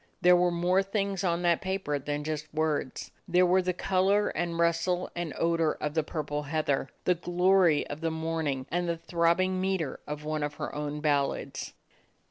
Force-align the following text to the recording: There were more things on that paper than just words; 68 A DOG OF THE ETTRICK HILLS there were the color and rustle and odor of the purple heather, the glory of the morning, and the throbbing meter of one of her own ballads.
There 0.19 0.35
were 0.35 0.49
more 0.49 0.81
things 0.81 1.23
on 1.23 1.43
that 1.43 1.61
paper 1.61 1.99
than 1.99 2.23
just 2.23 2.51
words; 2.51 3.01
68 3.01 3.03
A 3.03 3.05
DOG 3.05 3.11
OF 3.11 3.13
THE 3.13 3.13
ETTRICK 3.13 3.35
HILLS 3.35 3.35
there 3.35 3.51
were 3.51 3.61
the 3.61 3.73
color 4.11 4.27
and 4.29 4.57
rustle 4.57 5.09
and 5.15 5.33
odor 5.37 5.71
of 5.73 5.93
the 5.93 6.01
purple 6.01 6.41
heather, 6.41 6.89
the 7.03 7.13
glory 7.13 7.85
of 7.85 8.01
the 8.01 8.09
morning, 8.09 8.65
and 8.71 8.89
the 8.89 8.97
throbbing 8.97 9.61
meter 9.61 9.99
of 10.07 10.23
one 10.25 10.41
of 10.41 10.55
her 10.55 10.73
own 10.73 11.01
ballads. 11.01 11.73